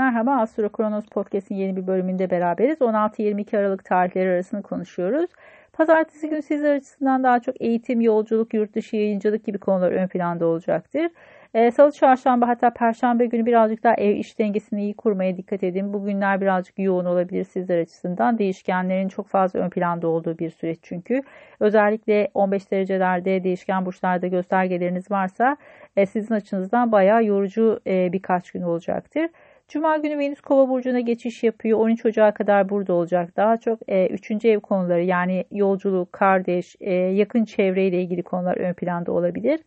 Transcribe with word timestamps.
Merhaba, 0.00 0.36
Astro 0.36 0.68
Kronos 0.68 1.04
Podcast'in 1.06 1.54
yeni 1.54 1.76
bir 1.76 1.86
bölümünde 1.86 2.30
beraberiz. 2.30 2.78
16-22 2.78 3.58
Aralık 3.58 3.84
tarihleri 3.84 4.30
arasını 4.30 4.62
konuşuyoruz. 4.62 5.30
Pazartesi 5.72 6.28
günü 6.28 6.42
sizler 6.42 6.76
açısından 6.76 7.22
daha 7.24 7.40
çok 7.40 7.62
eğitim, 7.62 8.00
yolculuk, 8.00 8.54
yurt 8.54 8.74
dışı 8.74 8.96
yayıncılık 8.96 9.44
gibi 9.44 9.58
konular 9.58 9.92
ön 9.92 10.08
planda 10.08 10.46
olacaktır. 10.46 11.10
E, 11.54 11.70
Salı, 11.70 11.92
çarşamba 11.92 12.48
hatta 12.48 12.70
perşembe 12.70 13.26
günü 13.26 13.46
birazcık 13.46 13.84
daha 13.84 13.94
ev 13.94 14.16
iş 14.16 14.38
dengesini 14.38 14.82
iyi 14.82 14.94
kurmaya 14.94 15.36
dikkat 15.36 15.62
edin. 15.62 15.92
Bu 15.92 16.04
günler 16.04 16.40
birazcık 16.40 16.78
yoğun 16.78 17.04
olabilir 17.04 17.44
sizler 17.44 17.78
açısından. 17.78 18.38
Değişkenlerin 18.38 19.08
çok 19.08 19.28
fazla 19.28 19.60
ön 19.60 19.70
planda 19.70 20.08
olduğu 20.08 20.38
bir 20.38 20.50
süreç 20.50 20.78
çünkü. 20.82 21.22
Özellikle 21.60 22.30
15 22.34 22.70
derecelerde 22.70 23.44
değişken 23.44 23.86
burçlarda 23.86 24.26
göstergeleriniz 24.26 25.10
varsa 25.10 25.56
e, 25.96 26.06
sizin 26.06 26.34
açınızdan 26.34 26.92
bayağı 26.92 27.24
yorucu 27.24 27.80
e, 27.86 28.12
birkaç 28.12 28.50
gün 28.50 28.62
olacaktır. 28.62 29.26
Cuma 29.70 29.96
günü 29.96 30.18
Venüs 30.18 30.40
Kova 30.40 30.68
burcuna 30.68 31.00
geçiş 31.00 31.42
yapıyor. 31.42 31.78
13 31.78 32.06
Ocağı 32.06 32.34
kadar 32.34 32.68
burada 32.68 32.92
olacak. 32.92 33.36
Daha 33.36 33.56
çok 33.56 33.78
e, 33.88 34.06
3. 34.06 34.44
ev 34.44 34.60
konuları 34.60 35.02
yani 35.02 35.44
yolculuk, 35.50 36.12
kardeş, 36.12 36.76
e, 36.80 36.92
yakın 36.92 37.44
çevreyle 37.44 38.02
ilgili 38.02 38.22
konular 38.22 38.56
ön 38.56 38.74
planda 38.74 39.12
olabilir. 39.12 39.60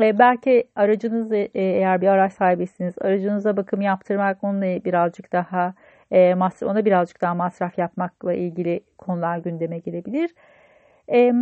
E, 0.00 0.18
belki 0.18 0.64
aracınız 0.76 1.32
e, 1.32 1.50
eğer 1.54 2.00
bir 2.00 2.06
araç 2.06 2.32
sahibisiniz, 2.32 2.94
aracınıza 3.00 3.56
bakım 3.56 3.80
yaptırmak, 3.80 4.44
onunla 4.44 4.84
birazcık 4.84 5.32
daha 5.32 5.74
e, 6.10 6.34
masraf, 6.34 6.70
ona 6.70 6.84
birazcık 6.84 7.20
daha 7.20 7.34
masraf 7.34 7.78
yapmakla 7.78 8.32
ilgili 8.32 8.80
konular 8.98 9.38
gündeme 9.38 9.78
gelebilir. 9.78 10.30
E, 11.12 11.32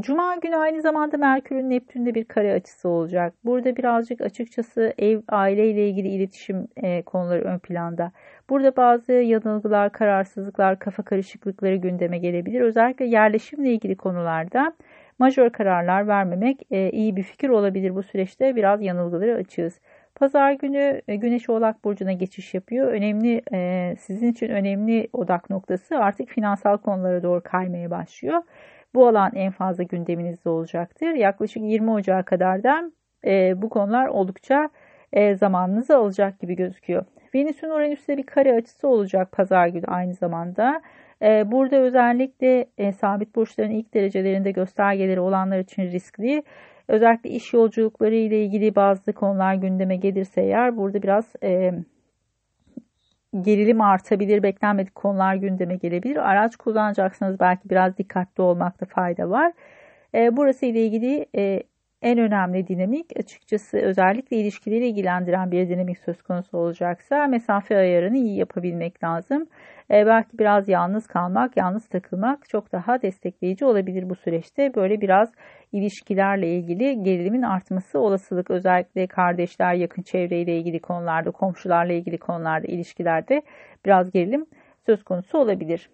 Cuma 0.00 0.36
günü 0.36 0.56
aynı 0.56 0.82
zamanda 0.82 1.16
Merkür'ün 1.16 1.70
Neptün'de 1.70 2.14
bir 2.14 2.24
kare 2.24 2.52
açısı 2.52 2.88
olacak. 2.88 3.34
Burada 3.44 3.76
birazcık 3.76 4.20
açıkçası 4.20 4.94
ev, 4.98 5.20
aileyle 5.28 5.88
ilgili 5.88 6.08
iletişim 6.08 6.68
e, 6.76 7.02
konuları 7.02 7.42
ön 7.42 7.58
planda. 7.58 8.12
Burada 8.50 8.76
bazı 8.76 9.12
yanılgılar, 9.12 9.92
kararsızlıklar, 9.92 10.78
kafa 10.78 11.02
karışıklıkları 11.02 11.76
gündeme 11.76 12.18
gelebilir. 12.18 12.60
Özellikle 12.60 13.04
yerleşimle 13.04 13.72
ilgili 13.72 13.96
konularda 13.96 14.72
majör 15.18 15.50
kararlar 15.50 16.08
vermemek 16.08 16.62
e, 16.70 16.90
iyi 16.90 17.16
bir 17.16 17.22
fikir 17.22 17.48
olabilir 17.48 17.94
bu 17.94 18.02
süreçte. 18.02 18.56
Biraz 18.56 18.82
yanılgıları 18.82 19.34
açığız. 19.34 19.80
Pazar 20.14 20.52
günü 20.52 21.02
e, 21.08 21.16
Güneş 21.16 21.48
Oğlak 21.48 21.84
Burcu'na 21.84 22.12
geçiş 22.12 22.54
yapıyor. 22.54 22.86
Önemli, 22.86 23.42
e, 23.52 23.94
sizin 23.98 24.32
için 24.32 24.48
önemli 24.48 25.08
odak 25.12 25.50
noktası 25.50 25.98
artık 25.98 26.28
finansal 26.28 26.78
konulara 26.78 27.22
doğru 27.22 27.40
kaymaya 27.44 27.90
başlıyor. 27.90 28.42
Bu 28.94 29.08
alan 29.08 29.32
en 29.34 29.50
fazla 29.52 29.82
gündeminizde 29.82 30.48
olacaktır. 30.48 31.14
Yaklaşık 31.14 31.62
20 31.62 31.90
Ocağı 31.90 32.24
kadar 32.24 32.62
da 32.62 32.90
e, 33.26 33.62
bu 33.62 33.68
konular 33.68 34.06
oldukça 34.06 34.68
e, 35.12 35.34
zamanınızı 35.34 35.96
alacak 35.96 36.40
gibi 36.40 36.56
gözüküyor. 36.56 37.04
Venüs'ün 37.34 37.70
Uranüs'te 37.70 38.16
bir 38.16 38.22
kare 38.22 38.54
açısı 38.54 38.88
olacak 38.88 39.32
pazar 39.32 39.68
günü 39.68 39.86
aynı 39.86 40.14
zamanda. 40.14 40.82
E, 41.22 41.50
burada 41.52 41.76
özellikle 41.76 42.66
e, 42.78 42.92
sabit 42.92 43.36
burçların 43.36 43.70
ilk 43.70 43.94
derecelerinde 43.94 44.50
göstergeleri 44.50 45.20
olanlar 45.20 45.58
için 45.58 45.82
riskli. 45.82 46.42
Özellikle 46.88 47.30
iş 47.30 47.52
yolculukları 47.52 48.14
ile 48.14 48.44
ilgili 48.44 48.74
bazı 48.74 49.12
konular 49.12 49.54
gündeme 49.54 49.96
gelirse 49.96 50.42
eğer 50.42 50.76
burada 50.76 51.02
biraz 51.02 51.32
e, 51.42 51.72
gerilim 53.40 53.80
artabilir, 53.80 54.42
beklenmedik 54.42 54.94
konular 54.94 55.34
gündeme 55.34 55.76
gelebilir. 55.76 56.16
Araç 56.30 56.56
kullanacaksanız 56.56 57.40
belki 57.40 57.70
biraz 57.70 57.98
dikkatli 57.98 58.42
olmakta 58.42 58.86
fayda 58.86 59.30
var. 59.30 59.52
E, 60.14 60.36
burası 60.36 60.66
ile 60.66 60.86
ilgili 60.86 61.26
e, 61.36 61.62
en 62.04 62.18
önemli 62.18 62.68
dinamik 62.68 63.06
açıkçası 63.16 63.78
özellikle 63.78 64.36
ilişkileri 64.36 64.86
ilgilendiren 64.86 65.50
bir 65.50 65.68
dinamik 65.68 65.98
söz 65.98 66.22
konusu 66.22 66.58
olacaksa 66.58 67.26
mesafe 67.26 67.76
ayarını 67.76 68.16
iyi 68.16 68.36
yapabilmek 68.38 69.04
lazım. 69.04 69.46
E, 69.90 70.06
belki 70.06 70.38
biraz 70.38 70.68
yalnız 70.68 71.06
kalmak, 71.06 71.56
yalnız 71.56 71.88
takılmak 71.88 72.48
çok 72.48 72.72
daha 72.72 73.02
destekleyici 73.02 73.64
olabilir 73.64 74.10
bu 74.10 74.14
süreçte. 74.14 74.74
Böyle 74.74 75.00
biraz 75.00 75.32
ilişkilerle 75.72 76.48
ilgili 76.56 77.02
gerilimin 77.02 77.42
artması 77.42 77.98
olasılık 77.98 78.50
özellikle 78.50 79.06
kardeşler, 79.06 79.74
yakın 79.74 80.02
çevreyle 80.02 80.56
ilgili 80.56 80.80
konularda, 80.80 81.30
komşularla 81.30 81.92
ilgili 81.92 82.18
konularda, 82.18 82.66
ilişkilerde 82.66 83.42
biraz 83.86 84.10
gerilim 84.10 84.46
söz 84.86 85.04
konusu 85.04 85.38
olabilir. 85.38 85.90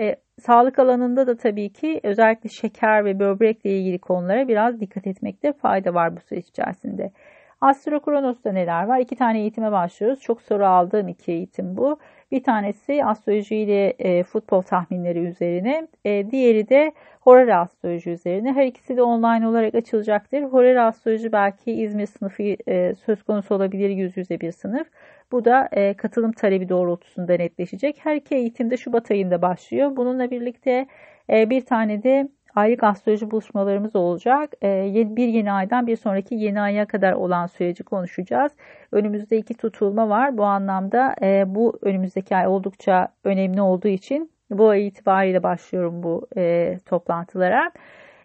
E, 0.00 0.16
sağlık 0.40 0.78
alanında 0.78 1.26
da 1.26 1.36
tabii 1.36 1.72
ki 1.72 2.00
özellikle 2.02 2.48
şeker 2.50 3.04
ve 3.04 3.18
böbrekle 3.18 3.70
ilgili 3.78 3.98
konulara 3.98 4.48
biraz 4.48 4.80
dikkat 4.80 5.06
etmekte 5.06 5.52
fayda 5.52 5.94
var 5.94 6.16
bu 6.16 6.20
süreç 6.20 6.48
içerisinde. 6.48 7.12
Astro 7.60 8.00
Kronos'ta 8.00 8.52
neler 8.52 8.84
var? 8.86 8.98
İki 8.98 9.16
tane 9.16 9.40
eğitime 9.40 9.72
başlıyoruz. 9.72 10.20
Çok 10.20 10.42
soru 10.42 10.66
aldığım 10.66 11.08
iki 11.08 11.32
eğitim 11.32 11.76
bu. 11.76 11.98
Bir 12.30 12.42
tanesi 12.42 13.04
astroloji 13.04 13.56
ile 13.56 13.88
e, 13.98 14.22
futbol 14.22 14.62
tahminleri 14.62 15.18
üzerine. 15.18 15.88
E, 16.04 16.30
diğeri 16.30 16.68
de 16.68 16.92
horary 17.20 17.54
astroloji 17.54 18.10
üzerine. 18.10 18.52
Her 18.52 18.66
ikisi 18.66 18.96
de 18.96 19.02
online 19.02 19.48
olarak 19.48 19.74
açılacaktır. 19.74 20.42
Horary 20.42 20.80
astroloji 20.80 21.32
belki 21.32 21.72
İzmir 21.72 22.06
sınıfı 22.06 22.42
e, 22.42 22.94
söz 22.94 23.22
konusu 23.22 23.54
olabilir 23.54 23.90
yüz 23.90 24.16
yüze 24.16 24.40
bir 24.40 24.52
sınıf. 24.52 24.86
Bu 25.32 25.44
da 25.44 25.68
e, 25.72 25.94
katılım 25.94 26.32
talebi 26.32 26.68
doğrultusunda 26.68 27.34
netleşecek. 27.36 28.00
Her 28.04 28.16
iki 28.16 28.34
eğitimde 28.34 28.76
Şubat 28.76 29.10
ayında 29.10 29.42
başlıyor. 29.42 29.96
Bununla 29.96 30.30
birlikte 30.30 30.86
e, 31.30 31.50
bir 31.50 31.60
tane 31.64 32.02
de 32.02 32.28
aylık 32.54 32.84
astroloji 32.84 33.30
buluşmalarımız 33.30 33.96
olacak. 33.96 34.52
E, 34.62 35.16
bir 35.16 35.28
yeni 35.28 35.52
aydan 35.52 35.86
bir 35.86 35.96
sonraki 35.96 36.34
yeni 36.34 36.60
aya 36.60 36.86
kadar 36.86 37.12
olan 37.12 37.46
süreci 37.46 37.84
konuşacağız. 37.84 38.52
Önümüzde 38.92 39.36
iki 39.36 39.54
tutulma 39.54 40.08
var. 40.08 40.38
Bu 40.38 40.44
anlamda 40.44 41.14
e, 41.22 41.44
bu 41.46 41.78
önümüzdeki 41.82 42.36
ay 42.36 42.46
oldukça 42.46 43.08
önemli 43.24 43.62
olduğu 43.62 43.88
için 43.88 44.30
bu 44.50 44.68
ay 44.68 44.86
itibariyle 44.86 45.42
başlıyorum 45.42 46.02
bu 46.02 46.26
e, 46.36 46.76
toplantılara. 46.86 47.70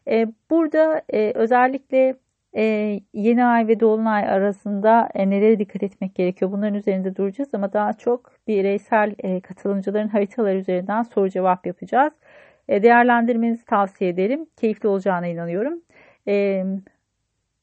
E, 0.08 0.28
burada 0.50 1.02
özellikle 1.35 2.16
yeni 3.14 3.46
ay 3.46 3.68
ve 3.68 3.80
dolunay 3.80 4.30
arasında 4.30 5.09
nelere 5.16 5.59
dikkat 5.59 5.84
etmek 5.84 6.16
gerekiyor? 6.16 6.52
Bunların 6.52 6.74
üzerinde 6.74 7.16
duracağız 7.16 7.50
ama 7.53 7.74
daha 7.74 7.94
çok 7.94 8.31
bireysel 8.47 9.16
katılımcıların 9.44 10.08
haritaları 10.08 10.58
üzerinden 10.58 11.03
soru 11.03 11.30
cevap 11.30 11.66
yapacağız. 11.68 12.14
E, 12.68 12.84
değerlendirmenizi 12.84 13.66
tavsiye 13.66 14.09
ederim. 14.09 14.46
Keyifli 14.58 14.90
olacağına 14.90 15.28
inanıyorum. 15.28 15.81
E, 16.28 16.66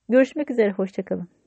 görüşmek 0.08 0.50
üzere, 0.50 0.70
hoşçakalın. 0.72 1.41